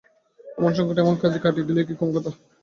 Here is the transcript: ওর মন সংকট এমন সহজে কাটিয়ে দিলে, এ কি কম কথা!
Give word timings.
ওর 0.55 0.61
মন 0.61 0.71
সংকট 0.77 0.97
এমন 0.99 1.15
সহজে 1.15 1.39
কাটিয়ে 1.43 1.67
দিলে, 1.67 1.81
এ 1.81 1.87
কি 1.87 1.93
কম 1.99 2.09
কথা! 2.15 2.31